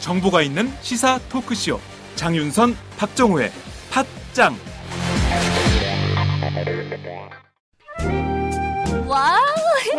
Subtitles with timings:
[0.00, 1.78] 정보가 있는 시사 토크쇼
[2.16, 3.52] 장윤선 박정우의
[3.90, 4.56] 팟짱
[9.06, 9.40] 와우!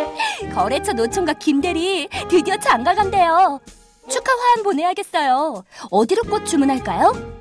[0.53, 3.59] 거래처 노총각 김대리 드디어 장가 간대요.
[4.09, 5.63] 축하 화환 보내야겠어요.
[5.89, 7.40] 어디로 꽃 주문할까요?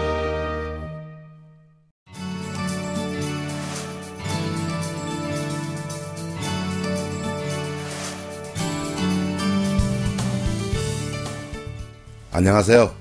[12.33, 12.95] 안녕하세요.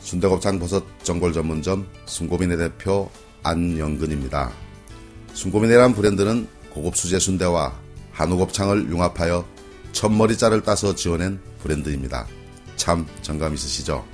[0.00, 3.10] 순대곱창 버섯 전골 전문점 순고민의 대표
[3.42, 4.52] 안영근입니다.
[5.32, 7.72] 순고민이란 브랜드는 고급 수제 순대와
[8.12, 9.46] 한우 곱창을 융합하여
[9.92, 12.26] 첫머리자를 따서 지어낸 브랜드입니다.
[12.76, 14.04] 참 정감 있으시죠?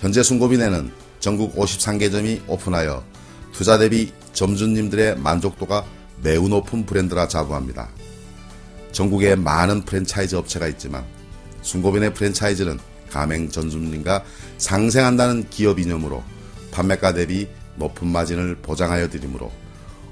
[0.00, 0.90] 현재 순고민에는
[1.20, 3.04] 전국 53개점이 오픈하여
[3.52, 5.84] 투자 대비 점주님들의 만족도가
[6.22, 7.90] 매우 높은 브랜드라 자부합니다.
[8.92, 11.04] 전국에 많은 프랜차이즈 업체가 있지만
[11.60, 12.78] 순고빈의 프랜차이즈는
[13.14, 14.24] 가맹 전주님과
[14.58, 16.24] 상생한다는 기업 이념으로
[16.72, 19.52] 판매가 대비 높은 마진을 보장하여 드리므로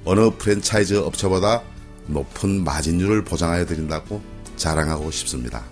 [0.05, 1.63] 어느 프랜차이즈 업체보다
[2.07, 4.23] 높은 마진율을 보장하여 드린다고
[4.57, 5.65] 자랑하고 싶습니다.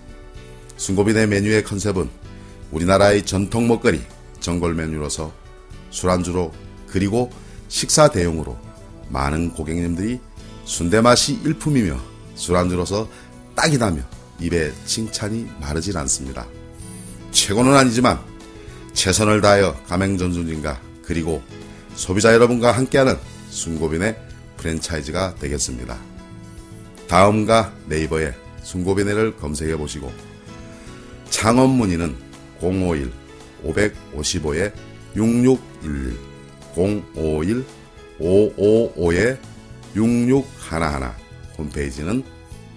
[0.75, 2.09] 순고빈의 메뉴의 컨셉은
[2.71, 4.01] 우리나라의 전통 먹거리
[4.41, 5.31] 전골 메뉴로서
[5.89, 6.51] 술안주로
[6.87, 7.29] 그리고
[7.69, 8.57] 식사 대용으로
[9.09, 10.19] 많은 고객님들이
[10.65, 11.97] 순대 맛이 일품이며
[12.35, 13.07] 술안주로서
[13.55, 14.01] 딱이다며
[14.39, 16.47] 입에 칭찬이 마르질 않습니다.
[17.31, 18.19] 최고는 아니지만
[18.93, 21.41] 최선을 다하여 가맹전주님과 그리고
[21.95, 23.17] 소비자 여러분과 함께하는
[23.49, 24.17] 순고빈의
[24.57, 25.97] 프랜차이즈가 되겠습니다.
[27.07, 28.33] 다음과 네이버에
[28.63, 30.11] 순고빈회를 검색해 보시고
[31.29, 32.15] 창업 문의는
[32.61, 33.11] 051
[33.65, 34.73] 555에
[35.15, 36.17] 6611
[36.75, 37.65] 051
[38.19, 39.37] 555에
[39.95, 41.11] 6611
[41.57, 42.23] 홈페이지는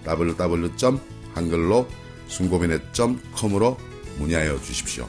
[0.05, 1.87] www.한글로
[2.27, 3.77] 순고빈회.com으로
[4.17, 5.07] 문의하여 주십시오.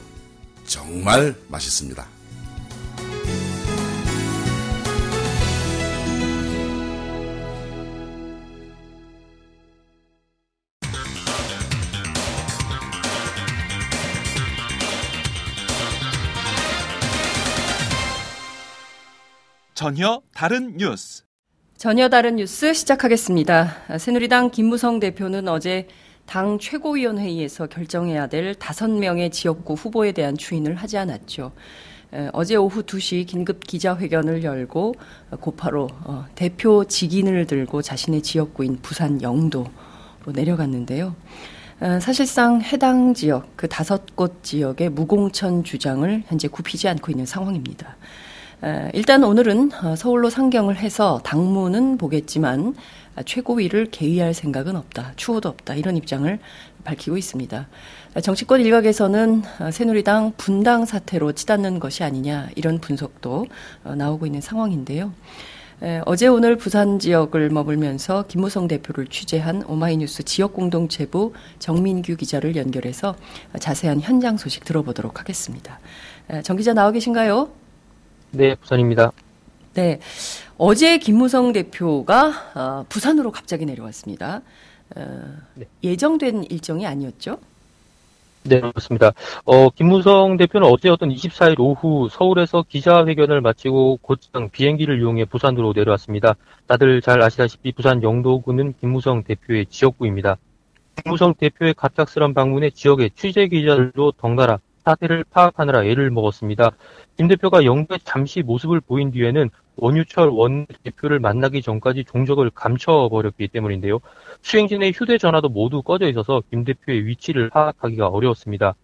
[0.65, 2.07] 정말 맛있습니다.
[19.73, 21.23] 전혀 다른 뉴스.
[21.77, 23.97] 전혀 다른 뉴스 시작하겠습니다.
[23.99, 25.87] 새누리당 김무성 대표는 어제
[26.27, 31.53] 당 최고위원회의에서 결정해야 될 다섯 명의 지역구 후보에 대한 추인을 하지 않았죠.
[32.33, 34.95] 어제 오후 2시 긴급 기자회견을 열고
[35.39, 39.67] 곧바로 어, 대표 직인을 들고 자신의 지역구인 부산 영도로
[40.27, 41.15] 내려갔는데요.
[42.01, 47.97] 사실상 해당 지역 그 다섯 곳 지역의 무공천 주장을 현재 굽히지 않고 있는 상황입니다.
[48.93, 52.73] 일단 오늘은 어, 서울로 상경을 해서 당무는 보겠지만
[53.25, 55.13] 최고위를 개의할 생각은 없다.
[55.15, 55.75] 추호도 없다.
[55.75, 56.39] 이런 입장을
[56.83, 57.67] 밝히고 있습니다.
[58.21, 63.45] 정치권 일각에서는 어, 새누리당 분당 사태로 치닫는 것이 아니냐 이런 분석도
[63.83, 65.13] 어, 나오고 있는 상황인데요.
[66.05, 73.15] 어제 오늘 부산 지역을 머물면서 김무성 대표를 취재한 오마이뉴스 지역 공동체부 정민규 기자를 연결해서
[73.59, 75.79] 자세한 현장 소식 들어보도록 하겠습니다.
[76.41, 77.49] 정 기자 나와 계신가요?
[78.31, 79.11] 네, 부산입니다.
[79.75, 79.99] 네.
[80.59, 84.41] 어제 김무성 대표가 어, 부산으로 갑자기 내려왔습니다.
[84.95, 85.65] 어, 네.
[85.83, 87.37] 예정된 일정이 아니었죠?
[88.43, 89.11] 네, 그렇습니다.
[89.45, 96.35] 어, 김무성 대표는 어제 어떤 24일 오후 서울에서 기자회견을 마치고 곧장 비행기를 이용해 부산으로 내려왔습니다.
[96.65, 100.37] 다들 잘 아시다시피 부산 영도구는 김무성 대표의 지역구입니다.
[101.03, 106.71] 김무성 대표의 갑작스런 방문에 지역의 취재 기자들도 덩달아 사태를 파악하느라 애를 먹었습니다.
[107.17, 113.99] 김 대표가 영도에 잠시 모습을 보인 뒤에는 원유철 원 대표를 만나기 전까지 종적을 감춰버렸기 때문인데요.
[114.41, 118.75] 수행진의 휴대전화도 모두 꺼져 있어서 김 대표의 위치를 파악하기가 어려웠습니다.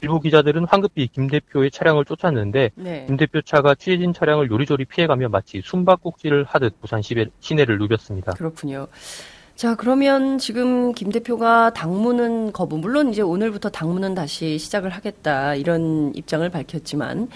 [0.00, 3.04] 일부 기자들은 황급히 김 대표의 차량을 쫓았는데 네.
[3.06, 8.32] 김 대표 차가 취재진 차량을 요리조리 피해가며 마치 숨바꼭질을 하듯 부산 시내, 시내를 누볐습니다.
[8.32, 8.86] 그렇군요.
[9.54, 16.12] 자, 그러면 지금 김 대표가 당무는 거부, 물론 이제 오늘부터 당무는 다시 시작을 하겠다, 이런
[16.16, 17.28] 입장을 밝혔지만,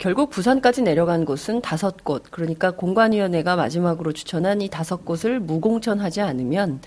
[0.00, 6.80] 결국 부산까지 내려간 곳은 다섯 곳, 그러니까 공관위원회가 마지막으로 추천한 이 다섯 곳을 무공천하지 않으면,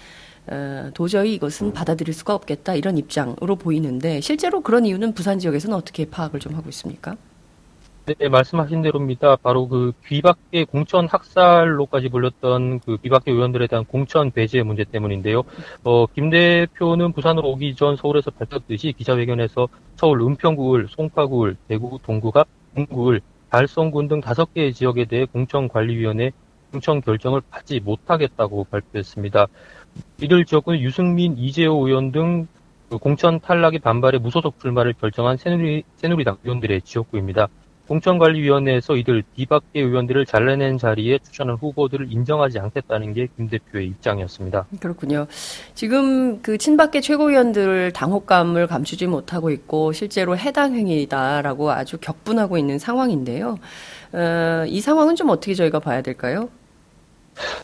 [0.48, 6.06] 어, 도저히 이것은 받아들일 수가 없겠다, 이런 입장으로 보이는데, 실제로 그런 이유는 부산 지역에서는 어떻게
[6.06, 7.18] 파악을 좀 하고 있습니까?
[8.08, 9.36] 네, 말씀하신 대로입니다.
[9.36, 15.44] 바로 그 귀밖에 공천 학살로까지 불렸던 그 귀밖에 의원들에 대한 공천 배제 문제 때문인데요.
[15.84, 19.68] 어, 김 대표는 부산으로 오기 전 서울에서 밝혔듯이 기자회견에서
[19.98, 22.46] 서울 은평구을, 송파구을, 대구 동구가
[22.76, 23.20] 동구을,
[23.50, 26.32] 달성군 등 다섯 개의 지역에 대해 공천관리위원회
[26.72, 29.48] 공천 결정을 받지 못하겠다고 발표했습니다.
[30.22, 36.84] 이들 지역은 유승민, 이재호 의원 등그 공천 탈락의 반발에 무소속 출마를 결정한 새누리, 새누리당 의원들의
[36.84, 37.50] 지역구입니다.
[37.88, 44.66] 공천관리위원회에서 이들 뒤밖의 의원들을 잘라낸 자리에 추천한 후보들을 인정하지 않겠다는 게 김 대표의 입장이었습니다.
[44.80, 45.28] 그렇군요.
[45.76, 53.58] 지금 그 친박계 최고위원들 당혹감을 감추지 못하고 있고 실제로 해당 행위다라고 아주 격분하고 있는 상황인데요.
[54.14, 56.50] 어, 이 상황은 좀 어떻게 저희가 봐야 될까요?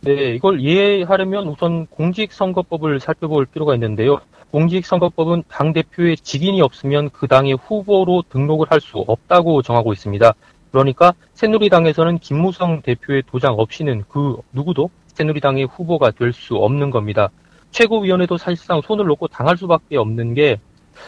[0.01, 4.19] 네, 이걸 이해하려면 우선 공직선거법을 살펴볼 필요가 있는데요.
[4.53, 10.31] 공직선거법은 당 대표의 직인이 없으면 그 당의 후보로 등록을 할 수 없다고 정하고 있습니다.
[10.71, 17.29] 그러니까 새누리당에서는 김무성 대표의 도장 없이는 그 누구도 새누리당의 후보가 될 수 없는 겁니다.
[17.71, 20.59] 최고위원회도 사실상 손을 놓고 당할 수밖에 없는 게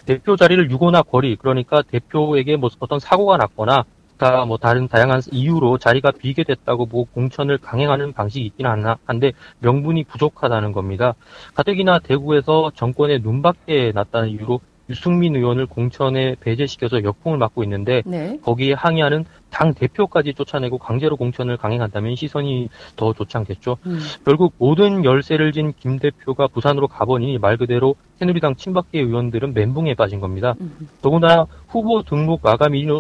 [0.08, 3.86] 대표 자리를 유고나 거리 그러니까 대표에게 뭐 어떤 사고가 났거나
[4.18, 10.06] 다뭐 다른 다양한 이유로 자리가 비게 됐다고 보고 공천을 강행하는 방식이 있기는 하나 한데 명분이
[10.06, 11.16] 부족하다는 겁니다.
[11.54, 18.38] 가뜩이나 대구에서 정권의 눈밖에 났다는 이유로 유승민 의원을 공천에 배제시켜서 역풍을 맞고 있는데 네.
[18.44, 23.78] 거기에 항의하는 당 대표까지 쫓아내고 강제로 공천을 강행한다면 시선이 더 좋지 않겠죠.
[23.88, 24.00] 음.
[24.26, 30.20] 결국 모든 열쇠를 진 김 대표가 부산으로 가보니 말 그대로 새누리당 친박계 의원들은 멘붕에 빠진
[30.20, 30.54] 겁니다.
[30.62, 30.88] 음.
[31.02, 32.92] 더구나 후보 등록 마감 일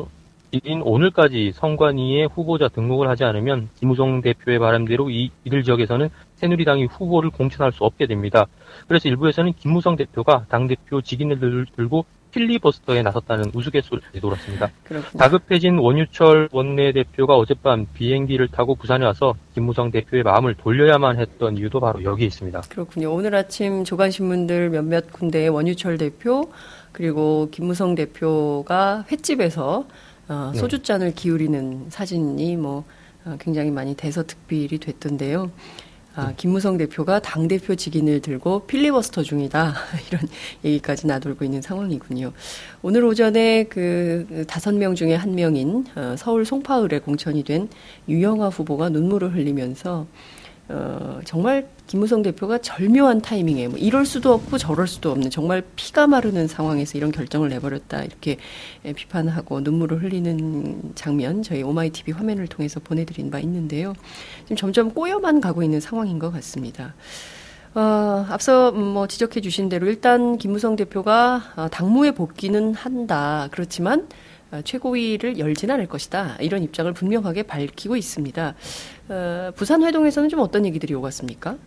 [0.63, 7.29] 인 오늘까지 선관위에 후보자 등록을 하지 않으면 김우성 대표의 바람대로 이 이들 지역에서는 새누리당이 후보를
[7.29, 8.45] 공천할 수 없게 됩니다.
[8.87, 14.69] 그래서 일부에서는 김무성 대표가 당대표 직인을 들- 들고 필리버스터에 나섰다는 우스갯소리를 돌았습니다.
[14.83, 15.17] 그렇군요.
[15.19, 22.03] 다급해진 원유철 원내대표가 어젯밤 비행기를 타고 부산에 와서 김무성 대표의 마음을 돌려야만 했던 이유도 바로
[22.03, 22.61] 여기에 있습니다.
[22.69, 23.13] 그렇군요.
[23.13, 26.51] 오늘 아침 조간신문들 몇몇 군데에 원유철 대표
[26.91, 29.85] 그리고 김무성 대표가 횟집에서
[30.27, 30.60] 어, 네.
[30.60, 32.83] 소주잔을 기울이는 사진이 뭐
[33.25, 35.51] 어, 굉장히 많이 대서특필이 됐던데요.
[36.18, 39.74] 아, 김무성 대표가 당 대표 직인을 들고 필리버스터 중이다
[40.07, 40.22] 이런
[40.63, 42.31] 얘기까지 나돌고 있는 상황이군요.
[42.81, 47.68] 오늘 오전에 그 다섯 명 중에 한 명인 어, 서울 송파을에 공천이 된
[48.07, 50.07] 유영아 후보가 눈물을 흘리면서
[50.67, 56.07] 어, 정말 김무성 대표가 절묘한 타이밍에 뭐 이럴 수도 없고 저럴 수도 없는 정말 피가
[56.07, 58.38] 마르는 상황에서 이런 결정을 내버렸다 이렇게
[58.83, 63.94] 예, 비판하고 눈물을 흘리는 장면 저희 오마이 TV 화면을 통해서 보내드린 바 있는데요.
[64.44, 66.95] 지금 점점 꼬여만 가고 있는 상황인 것 같습니다.
[67.75, 73.50] 어, 앞서 음, 뭐 지적해 주신 대로 일단 김무성 대표가 어, 당무에 복귀는 한다.
[73.51, 74.07] 그렇지만
[74.51, 76.38] 어, 최고위를 열진 않을 것이다.
[76.39, 78.55] 이런 입장을 분명하게 밝히고 있습니다.
[79.09, 81.57] 어, 부산 회동에서는 좀 어떤 얘기들이 오갔습니까?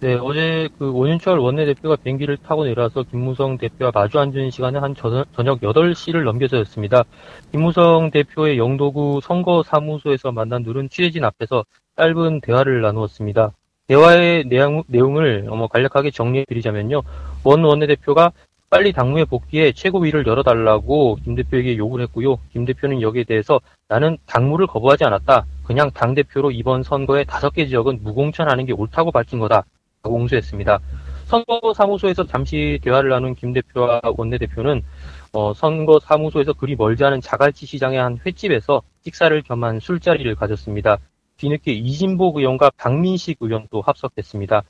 [0.00, 5.24] 네, 어제 그 원윤철 원내대표가 비행기를 타고 내려와서 김무성 대표와 마주 앉은 시간은 한 저-
[5.34, 7.04] 저녁 8시를 넘겨서였습니다.
[7.50, 11.64] 김무성 대표의 영도구 선거사무소에서 만난 둘은 취재진 앞에서
[11.96, 13.52] 짧은 대화를 나누었습니다.
[13.88, 17.02] 대화의 내용, 내용을 간략하게 정리해 드리자면요.
[17.42, 18.32] 원 원내대표가
[18.70, 22.38] 빨리 당무에 복귀해 최고위를 열어달라고 김 대표에게 요구를 했고요.
[22.52, 25.44] 김 대표는 여기에 대해서 나는 당무를 거부하지 않았다.
[25.64, 29.64] 그냥 당대표로 이번 선거에 다섯 개 지역은 무공천하는 게 옳다고 밝힌 거다.
[30.02, 30.78] 라고 공수했습니다.
[31.26, 34.82] 선거사무소에서 잠시 대화를 나눈 김 대표와 원내대표는
[35.32, 40.98] 어, 선거사무소에서 그리 멀지 않은 자갈치 시장의 한 횟집에서 식사를 겸한 술자리를 가졌습니다.
[41.38, 44.62] 뒤늦게 이진복 의원과 박민식 의원도 합석했습니다.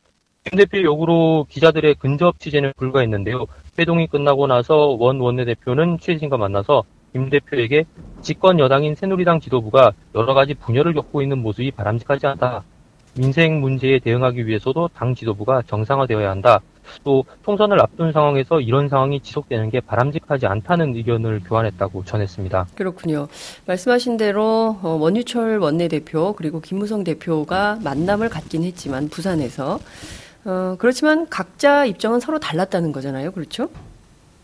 [0.45, 3.47] 김 대표의 요구로 기자들의 근접 취재는 불가했는데요.
[3.79, 7.85] 회동이 끝나고 나서 원 원내대표는 취재진과 만나서 김 대표에게
[8.23, 12.65] 집권 여당인 새누리당 지도부가 여러 가지 분열을 겪고 있는 모습이 바람직하지 않다.
[13.17, 16.61] 민생 문제에 대응하기 위해서도 당 지도부가 정상화되어야 한다.
[17.05, 22.67] 또 총선을 앞둔 상황에서 이런 상황이 지속되는 게 바람직하지 않다는 의견을 교환했다고 전했습니다.
[22.75, 23.29] 그렇군요.
[23.67, 29.79] 말씀하신 대로 어, 원유철 원내대표 그리고 김무성 대표가 만남을 갖긴 했지만 부산에서
[30.47, 33.31] 어, 그렇지만 각자 입장은 서로 달랐다는 거잖아요.
[33.31, 33.69] 그렇죠?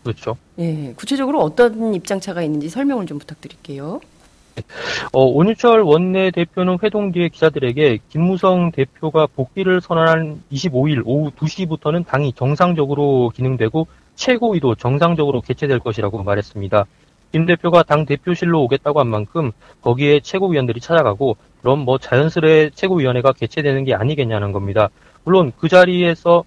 [0.03, 0.37] 그렇죠.
[0.59, 4.01] 예, 구체적으로 어떤 입장차가 있는지 설명을 좀 부탁드릴게요.
[5.13, 13.31] 어, 온유철 원내대표는 회동 뒤에 기자들에게 김무성 대표가 복귀를 선언한 25일 오후 2시부터는 당이 정상적으로
[13.33, 16.85] 기능되고 최고위도 정상적으로 개최될 것이라고 말했습니다.
[17.31, 23.85] 김 대표가 당 대표실로 오겠다고 한 만큼 거기에 최고위원들이 찾아가고 그럼 뭐 자연스레 최고위원회가 개최되는
[23.85, 24.89] 게 아니겠냐는 겁니다.
[25.23, 26.43] 물론 그 자리에서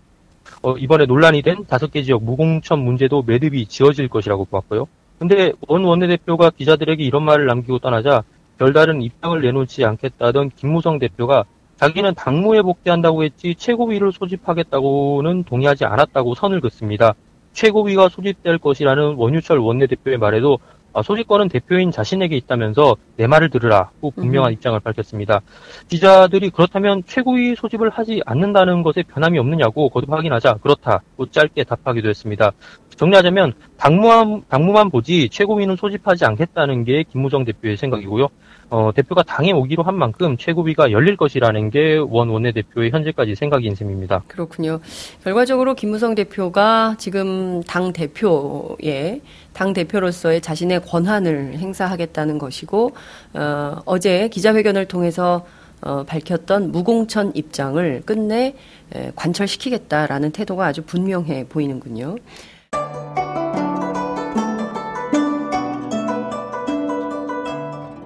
[0.62, 4.86] 어, 이번에 논란이 된 다섯 개 지역 무공천 문제도 매듭이 지어질 것이라고 보았고요.
[5.18, 8.22] 근데 원 원내대표가 기자들에게 이런 말을 남기고 떠나자
[8.58, 11.44] 별다른 입장을 내놓지 않겠다던 김무성 대표가
[11.76, 17.14] 자기는 당무에 복귀한다고 했지 최고위를 소집하겠다고는 동의하지 않았다고 선을 긋습니다.
[17.52, 24.50] 최고위가 소집될 것이라는 원유철 원내대표의 말에도 아, 소집권은 대표인 자신에게 있다면서 내 말을 들으라고 분명한
[24.50, 24.54] 음.
[24.54, 25.40] 입장을 밝혔습니다.
[25.88, 32.52] 기자들이 그렇다면 최고위 소집을 하지 않는다는 것에 변함이 없느냐고 거듭 확인하자 그렇다고 짧게 답하기도 했습니다.
[32.96, 38.28] 정리하자면 당무만, 당무만 보지 최고위는 소집하지 않겠다는 게 김무정 대표의 생각이고요.
[38.74, 44.24] 어, 대표가 당에 오기로 한 만큼 최고위가 열릴 것이라는 게 원 원내대표의 현재까지 생각인 셈입니다.
[44.26, 44.80] 그렇군요.
[45.22, 49.20] 결과적으로 김무성 대표가 지금 당 대표의
[49.52, 52.90] 당 대표로서의 자신의 권한을 행사하겠다는 것이고
[53.34, 55.46] 어, 어제 기자회견을 통해서
[55.80, 58.56] 어, 밝혔던 무공천 입장을 끝내
[58.92, 62.16] 에, 관철시키겠다라는 태도가 아주 분명해 보이는군요.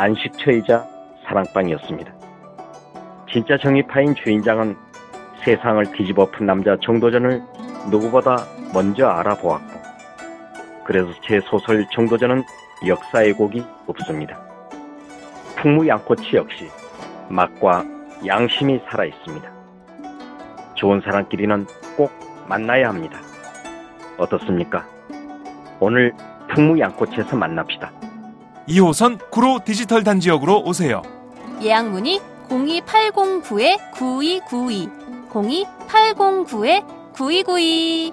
[0.00, 0.86] 안식처이자
[1.26, 2.10] 사랑방이었습니다.
[3.30, 4.74] 진짜 정의파인 주인장은
[5.44, 7.42] 세상을 뒤집어 푼 남자 정도전을
[7.90, 9.80] 누구보다 먼저 알아보았고,
[10.84, 12.42] 그래서 제 소설 정도전은
[12.86, 14.40] 역사의 곡이 없습니다.
[15.56, 16.70] 풍무 양꼬치 역시
[17.28, 17.84] 맛과
[18.26, 19.50] 양심이 살아 있습니다.
[20.76, 21.66] 좋은 사람끼리는
[21.98, 22.10] 꼭
[22.48, 23.18] 만나야 합니다.
[24.16, 24.86] 어떻습니까?
[25.78, 26.14] 오늘
[26.48, 27.92] 풍무 양꼬치에서 만납시다.
[28.68, 31.02] 2호선 구로 디지털 단지역으로 오세요.
[31.62, 38.12] 예약 문의 02809-9292 02809-9292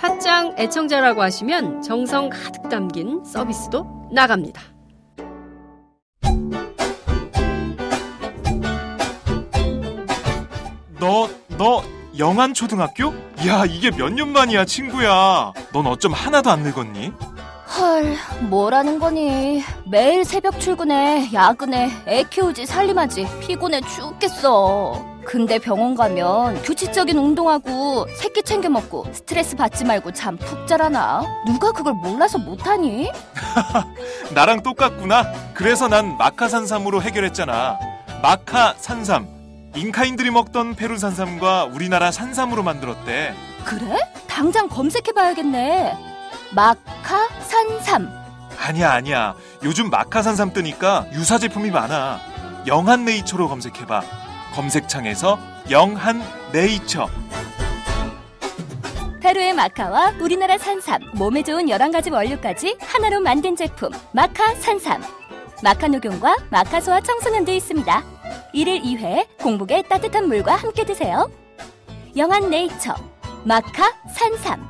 [0.00, 4.60] 팟짱 애청자라고 하시면 정성 가득 담긴 서비스도 나갑니다.
[12.18, 13.14] 영안 초등학교?
[13.46, 15.52] 야, 이게 몇 년 만이야, 친구야.
[15.72, 17.12] 넌 어쩜 하나도 안 늙었니?
[17.78, 18.16] 헐,
[18.48, 19.62] 뭐라는 거니?
[19.86, 25.06] 매일 새벽 출근해, 야근해, 애 키우지, 살림하지, 피곤해 죽겠어.
[25.24, 31.22] 근데 병원 가면 규칙적인 운동하고 새끼 챙겨 먹고 스트레스 받지 말고 잠 푹 자라나?
[31.46, 33.10] 누가 그걸 몰라서 못하니?
[34.34, 35.30] 나랑 똑같구나.
[35.52, 37.78] 그래서 난 마카산삼으로 해결했잖아.
[38.22, 39.37] 마카산삼.
[39.78, 43.32] 잉카인들이 먹던 페루 산삼과 우리나라 산삼으로 만들었대.
[43.64, 43.96] 그래?
[44.26, 45.96] 당장 검색해봐야겠네.
[46.52, 48.10] 마카 산삼.
[48.58, 49.36] 아니야, 아니야.
[49.62, 52.18] 요즘 마카 산삼 뜨니까 유사 제품이 많아.
[52.66, 54.02] 영한 네이처로 검색해봐.
[54.54, 55.38] 검색창에서
[55.70, 57.08] 영한 네이처.
[59.20, 65.02] 페루의 마카와 우리나라 산삼, 몸에 좋은 11가지 원료까지 하나로 만든 제품 마카 산삼.
[65.62, 68.17] 마카 녹용과 마카 소화 청소년도 있습니다.
[68.54, 71.30] 1일 2회 공복에 따뜻한 물과 함께 드세요.
[72.16, 72.94] 영한 네이처
[73.44, 74.68] 마카 산삼.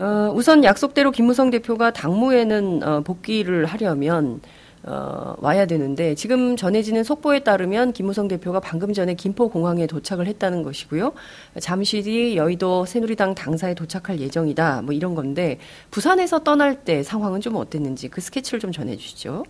[0.00, 4.40] 어, 우선 약속대로 김무성 대표가 당무에는 어, 복귀를 하려면
[4.88, 11.12] 어, 와야 되는데 지금 전해지는 속보에 따르면 김무성 대표가 방금 전에 김포공항에 도착을 했다는 것이고요.
[11.60, 14.82] 잠시 뒤 여의도 새누리당 당사에 도착할 예정이다.
[14.82, 15.58] 뭐 이런 건데
[15.90, 19.44] 부산에서 떠날 때 상황은 좀 어땠는지 그 스케치를 좀 전해주시죠.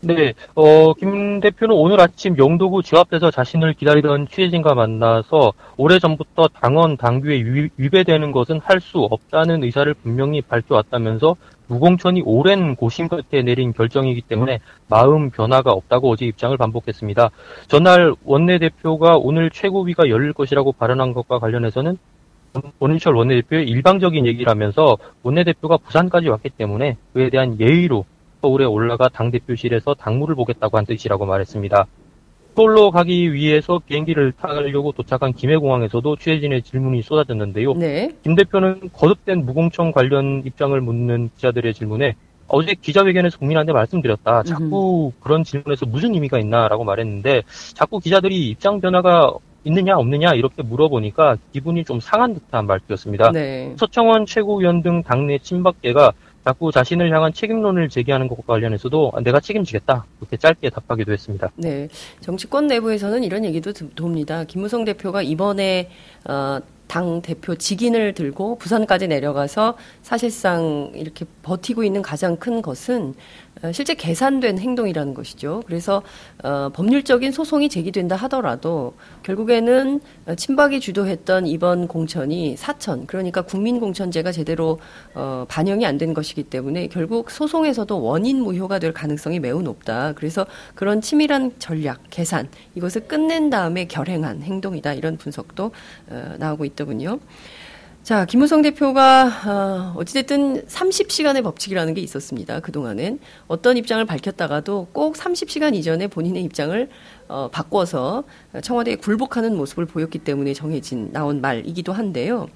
[0.00, 6.96] 네, 어, 김 대표는 오늘 아침 영도구 집 앞에서 자신을 기다리던 취재진과 만나서 오래전부터 당원,
[6.96, 11.34] 당규에 위, 위배되는 것은 할 수 없다는 의사를 분명히 밝혀왔다면서
[11.68, 17.30] 무공천이 오랜 고심 끝에 내린 결정이기 때문에 마음 변화가 없다고 어제 입장을 반복했습니다.
[17.68, 21.98] 전날 원내대표가 오늘 최고위가 열릴 것이라고 발언한 것과 관련해서는
[22.78, 28.04] 원인철 원내대표의 일방적인 얘기를 하면서 원내대표가 부산까지 왔기 때문에 그에 대한 예의로
[28.40, 31.86] 서울에 올라가 당대표실에서 당무를 보겠다고 한 뜻이라고 말했습니다.
[32.56, 37.74] 서울로 가기 위해서 비행기를 타려고 도착한 김해공항에서도 취재진의 질문이 쏟아졌는데요.
[37.74, 38.10] 네.
[38.22, 42.16] 김 대표는 거듭된 무공청 관련 입장을 묻는 기자들의 질문에
[42.48, 44.44] 어제 기자회견에서 국민한테 말씀드렸다.
[44.44, 47.42] 자꾸 그런 질문에서 무슨 의미가 있나라고 말했는데
[47.74, 49.34] 자꾸 기자들이 입장 변화가
[49.64, 53.32] 있느냐 없느냐 이렇게 물어보니까 기분이 좀 상한 듯한 말투였습니다.
[53.32, 53.74] 네.
[53.76, 56.12] 서청원 최고위원 등 당내 친박계가
[56.46, 61.50] 자꾸 자신을 향한 책임론을 제기하는 것과 관련해서도 내가 책임지겠다 그렇게 짧게 답하기도 했습니다.
[61.56, 61.88] 네.
[62.20, 64.44] 정치권 내부에서는 이런 얘기도 드- 돕니다.
[64.44, 65.90] 김무성 대표가 이번에
[66.28, 73.45] 어, 당 대표 직인을 들고 부산까지 내려가서 사실상 이렇게 버티고 있는 가장 큰 것은 어,
[73.72, 75.62] 실제 계산된 행동이라는 것이죠.
[75.66, 76.02] 그래서
[76.44, 78.94] 어, 법률적인 소송이 제기된다 하더라도
[79.24, 84.78] 결국에는 어, 친박이 주도했던 이번 공천이 사천 그러니까 국민 공천제가 제대로
[85.14, 90.12] 어, 반영이 안 된 것이기 때문에 결국 소송에서도 원인 무효가 될 가능성이 매우 높다.
[90.14, 94.94] 그래서 그런 치밀한 전략, 계산 이것을 끝낸 다음에 결행한 행동이다.
[94.94, 95.70] 이런 분석도
[96.10, 97.18] 어, 나오고 있더군요.
[98.06, 102.60] 자, 김무성 대표가 어, 어찌됐든 30시간의 법칙이라는 게 있었습니다.
[102.60, 106.88] 그동안은 어떤 입장을 밝혔다가도 꼭 30시간 이전에 본인의 입장을
[107.26, 108.22] 어, 바꿔서
[108.62, 112.46] 청와대에 굴복하는 모습을 보였기 때문에 정해진 나온 말이기도 한데요.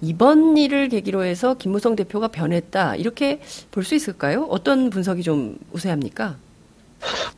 [0.00, 3.40] 이번 일을 계기로 해서 김무성 대표가 변했다 이렇게
[3.72, 4.46] 볼 수 있을까요?
[4.48, 6.38] 어떤 분석이 좀 우세합니까?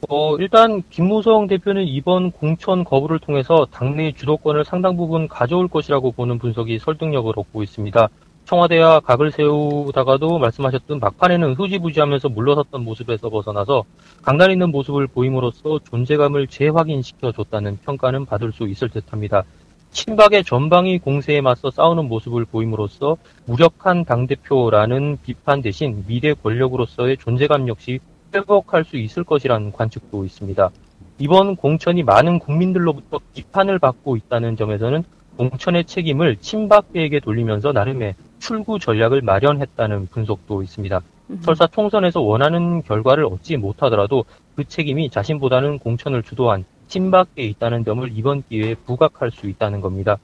[0.09, 6.39] 어, 일단 김무성 대표는 이번 공천 거부를 통해서 당내 주도권을 상당 부분 가져올 것이라고 보는
[6.39, 8.09] 분석이 설득력을 얻고 있습니다.
[8.47, 13.85] 청와대와 각을 세우다가도 말씀하셨던 막판에는 흐지부지하면서 물러섰던 모습에서 벗어나서
[14.23, 19.43] 강단 있는 모습을 보임으로써 존재감을 재확인시켜 줬다는 평가는 받을 수 있을 듯합니다.
[19.91, 27.99] 친박의 전방위 공세에 맞서 싸우는 모습을 보임으로써 무력한 당대표라는 비판 대신 미래 권력으로서의 존재감 역시
[28.35, 30.71] 회복할 수 있을 것이라는 관측도 있습니다.
[31.19, 35.05] 이번 공천이 많은 국민들로부터 비판을 받고 있다는 점에서는
[35.37, 41.01] 공천의 책임을 친박계에게 돌리면서 나름의 출구 전략을 마련했다는 분석도 있습니다.
[41.41, 48.43] 설사 총선에서 원하는 결과를 얻지 못하더라도 그 책임이 자신보다는 공천을 주도한 친박계에 있다는 점을 이번
[48.49, 50.19] 기회에 부각할 수 있다는 겁니다.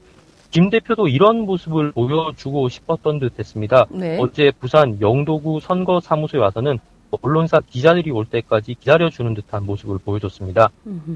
[0.50, 3.86] 김 대표도 이런 모습을 보여주고 싶었던 듯 했습니다.
[3.90, 4.18] 네.
[4.20, 6.78] 어제 부산 영도구 선거사무소에 와서는
[7.20, 10.70] 언론사 기자들이 올 때까지 기다려주는 듯한 모습을 보여줬습니다.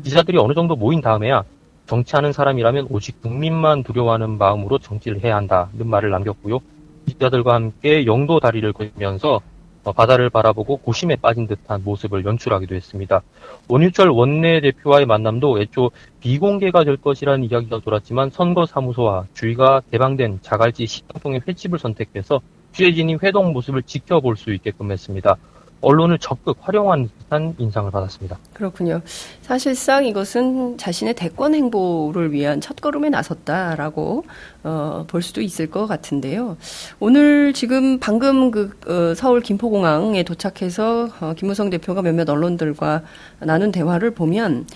[0.05, 1.45] 기자들이 어느 정도 모인 다음에야
[1.87, 6.61] 정치하는 사람이라면 오직 국민만 두려워하는 마음으로 정치를 해야 한다는 말을 남겼고요.
[7.07, 9.41] 기자들과 함께 영도 다리를 걸으면서
[9.85, 13.23] 어, 바다를 바라보고 고심에 빠진 듯한 모습을 연출하기도 했습니다.
[13.69, 21.79] 원유철 원내대표와의 만남도 애초 비공개가 될 것이라는 이야기가 돌았지만 선거사무소와 주위가 개방된 자갈지 식당통의 횟집을
[21.79, 22.41] 선택해서
[22.73, 25.37] 취재진이 회동 모습을 지켜볼 수 있게끔 했습니다.
[25.81, 28.39] 언론을 적극 활용한 듯한 인상을 받았습니다.
[28.55, 29.03] 그렇군요.
[29.43, 34.25] 사실상 이것은 자신의 대권 행보를 위한 첫걸음에 나섰다라고
[34.65, 36.57] 어, 볼 수도 있을 것 같은데요.
[36.99, 43.03] 오늘 지금 방금 그 어, 서울 김포공항에 도착해서 어, 김무성 대표가 몇몇 언론들과
[43.41, 44.67] 나눈 대화를 보면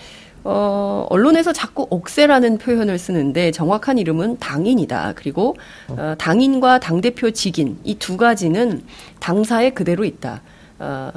[0.43, 5.13] 어, 언론에서 자꾸 옥세라는 표현을 쓰는데 정확한 이름은 당인이다.
[5.17, 5.57] 그리고
[5.89, 8.83] 어, 당인과 당대표 직인 이 두 가지는
[9.19, 10.41] 당사에 그대로 있다.
[10.81, 11.13] 어,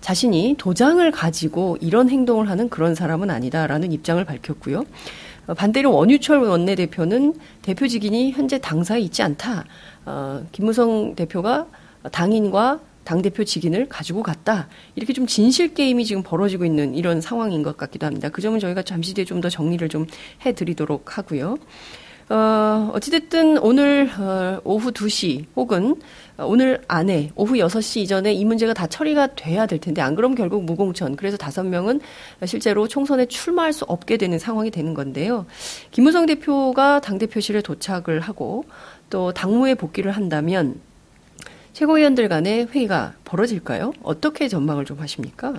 [0.00, 4.84] 자신이 도장을 가지고 이런 행동을 하는 그런 사람은 아니다라는 입장을 밝혔고요.
[5.46, 9.64] 어, 반대로 원유철 원내대표는 대표직인이 현재 당사에 있지 않다.
[10.06, 11.66] 어, 김무성 대표가
[12.12, 14.66] 당인과 당대표 직인을 가지고 갔다.
[14.96, 18.28] 이렇게 좀 진실 게임이 지금 벌어지고 있는 이런 상황인 것 같기도 합니다.
[18.28, 20.06] 그 점은 저희가 잠시 뒤에 좀 더 정리를 좀
[20.44, 21.56] 해드리도록 하고요.
[22.28, 25.94] 어, 어찌됐든 오늘 어, 오후 2시 혹은
[26.38, 30.64] 오늘 안에 오후 6시 이전에 이 문제가 다 처리가 돼야 될 텐데 안 그러면 결국
[30.64, 32.00] 무공천 그래서 다섯 명은
[32.44, 35.46] 실제로 총선에 출마할 수 없게 되는 상황이 되는 건데요.
[35.92, 38.64] 김무성 대표가 당대표실에 도착을 하고
[39.08, 40.80] 또 당무에 복귀를 한다면
[41.72, 43.92] 최고위원들 간의 회의가 벌어질까요?
[44.02, 45.54] 어떻게 전망을 좀 하십니까?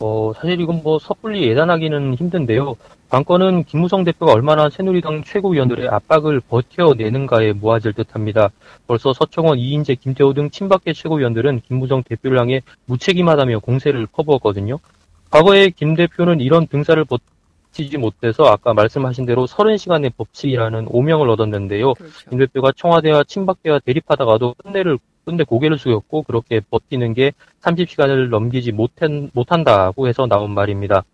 [0.00, 2.76] 어, 사실 이건 뭐 섣불리 예단하기는 힘든데요.
[3.08, 8.50] 관건은 김무성 대표가 얼마나 새누리당 최고위원들의 압박을 버텨내는가에 모아질 듯합니다.
[8.86, 14.78] 벌써 서청원, 이인재, 김태호 등 친박계 최고위원들은 김무성 대표를 향해 무책임하다며 공세를 퍼부었거든요.
[15.30, 21.94] 과거에 김 대표는 이런 등사를 버티지 못해서 아까 말씀하신 대로 30시간의 법칙이라는 오명을 얻었는데요.
[21.94, 22.30] 그렇죠.
[22.30, 29.30] 김 대표가 청와대와 친박계와 대립하다가도 끝내를 그런데 고개를 숙였고 그렇게 버티는 게 30시간을 넘기지 못한,
[29.34, 31.04] 못한다고 해서 나온 말입니다.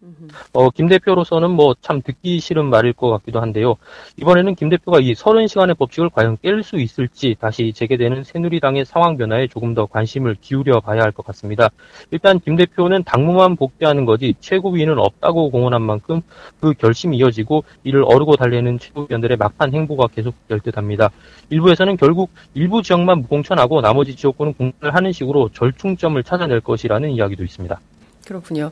[0.52, 3.74] 어, 김 대표로서는 뭐 참 듣기 싫은 말일 것 같기도 한데요.
[4.16, 9.48] 이번에는 김 대표가 이 30시간의 법칙을 과연 깰 수 있을지 다시 재개되는 새누리당의 상황 변화에
[9.48, 11.68] 조금 더 관심을 기울여 봐야 할 것 같습니다.
[12.10, 16.22] 일단 김 대표는 당무만 복귀하는 거지 최고위는 없다고 공언한 만큼
[16.60, 21.10] 그 결심이 이어지고 이를 어르고 달래는 최고위원들의 막판 행보가 계속될 듯합니다.
[21.50, 27.44] 일부에서는 결국 일부 지역만 무공천하고 나머지 지역구는 공천을 하는 식으로 절충점을 찾 아낼 것이라는 이야기도
[27.44, 27.80] 있습니다.
[28.26, 28.70] 그렇군요.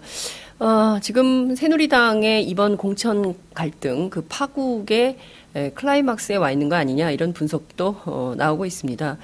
[0.59, 5.19] 어, 지금 새누리당의 이번 공천 갈등, 그 파국의
[5.75, 9.19] 클라이막스에 와 있는 거 아니냐 이런 분석도 어, 나오고 있습니다.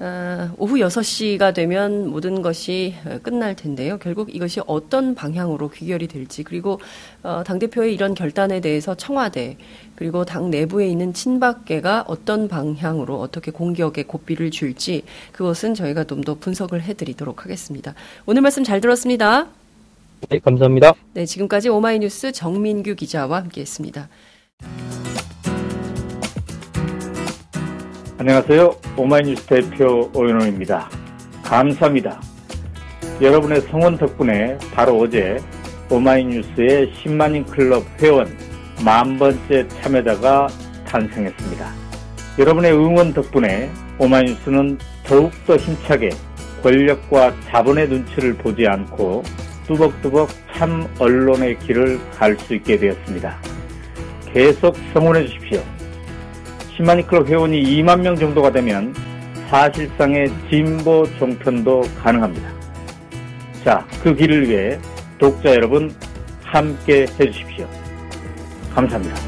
[0.00, 3.98] 어, 오후 6시가 되면 모든 것이 끝날 텐데요.
[3.98, 6.78] 결국 이것이 어떤 방향으로 귀결이 될지 그리고
[7.24, 9.56] 어, 당대표의 이런 결단에 대해서 청와대
[9.96, 16.34] 그리고 당 내부에 있는 친박계가 어떤 방향으로 어떻게 공격에 고삐를 줄지 그것은 저희가 좀 더
[16.34, 17.94] 분석을 해드리도록 하겠습니다.
[18.26, 19.46] 오늘 말씀 잘 들었습니다.
[20.28, 20.92] 네, 감사합니다.
[21.14, 24.08] 네, 지금까지 오마이뉴스 정민규 기자와 함께했습니다.
[28.20, 28.74] 안녕하세요.
[28.96, 30.90] 오마이뉴스 대표 오연호입니다.
[31.44, 32.20] 감사합니다.
[33.20, 35.38] 여러분의 성원 덕분에 바로 어제
[35.88, 38.26] 오마이뉴스의 10만인 클럽 회원
[38.84, 40.48] 만 번째 참여자가
[40.84, 41.72] 탄생했습니다.
[42.40, 46.10] 여러분의 응원 덕분에 오마이뉴스는 더욱더 힘차게
[46.64, 49.22] 권력과 자본의 눈치를 보지 않고
[49.68, 53.40] 뚜벅뚜벅 참 언론의 길을 갈 수 있게 되었습니다.
[54.32, 55.62] 계속 성원해 주십시오.
[56.78, 58.94] 10만인 클럽 회원이 2만 명 정도가 되면
[59.48, 62.48] 사실상의 진보 종편도 가능합니다.
[63.64, 64.78] 자, 그 길을 위해
[65.18, 65.92] 독자 여러분
[66.44, 67.68] 함께 해주십시오.
[68.72, 69.27] 감사합니다.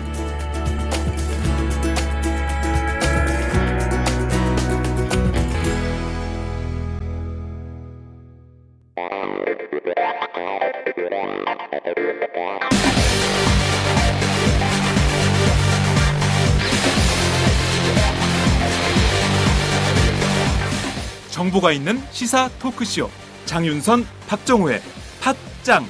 [21.51, 23.11] 정보가 있는 시사 토크쇼.
[23.45, 24.81] 장윤선, 박정우의
[25.21, 25.87] 팟짱